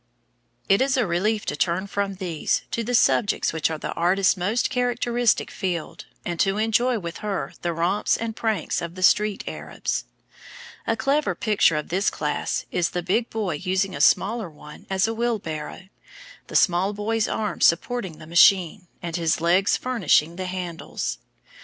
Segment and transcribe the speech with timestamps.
[0.75, 4.35] ]It is a relief to turn from these to the subjects which are the artist's
[4.35, 9.43] most characteristic field, and to enjoy with her the romps and pranks of the street
[9.45, 10.05] Arabs.
[10.87, 15.07] A clever picture of this class is the big boy using a smaller one as
[15.07, 15.89] a wheelbarrow,
[16.47, 21.19] the small boy's arms supporting the machine, and his legs furnishing the handles.